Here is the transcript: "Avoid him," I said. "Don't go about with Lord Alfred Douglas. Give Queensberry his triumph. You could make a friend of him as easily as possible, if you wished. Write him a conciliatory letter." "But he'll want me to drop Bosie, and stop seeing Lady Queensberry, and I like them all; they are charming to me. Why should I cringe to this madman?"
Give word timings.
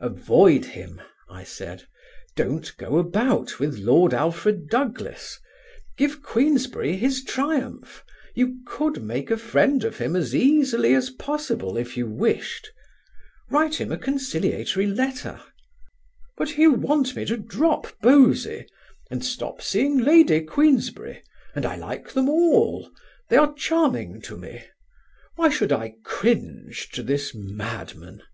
"Avoid 0.00 0.64
him," 0.64 1.00
I 1.28 1.44
said. 1.44 1.86
"Don't 2.34 2.76
go 2.76 2.98
about 2.98 3.60
with 3.60 3.78
Lord 3.78 4.12
Alfred 4.12 4.66
Douglas. 4.68 5.38
Give 5.96 6.20
Queensberry 6.24 6.96
his 6.96 7.22
triumph. 7.22 8.02
You 8.34 8.56
could 8.66 9.00
make 9.00 9.30
a 9.30 9.36
friend 9.36 9.84
of 9.84 9.98
him 9.98 10.16
as 10.16 10.34
easily 10.34 10.92
as 10.92 11.10
possible, 11.10 11.76
if 11.76 11.96
you 11.96 12.08
wished. 12.08 12.72
Write 13.48 13.76
him 13.80 13.92
a 13.92 13.96
conciliatory 13.96 14.88
letter." 14.88 15.40
"But 16.36 16.50
he'll 16.50 16.74
want 16.74 17.14
me 17.14 17.24
to 17.26 17.36
drop 17.36 17.96
Bosie, 18.00 18.66
and 19.08 19.24
stop 19.24 19.62
seeing 19.62 19.98
Lady 19.98 20.40
Queensberry, 20.40 21.22
and 21.54 21.64
I 21.64 21.76
like 21.76 22.10
them 22.12 22.28
all; 22.28 22.90
they 23.28 23.36
are 23.36 23.54
charming 23.54 24.20
to 24.22 24.36
me. 24.36 24.64
Why 25.36 25.48
should 25.48 25.70
I 25.70 25.94
cringe 26.02 26.88
to 26.90 27.04
this 27.04 27.36
madman?" 27.36 28.24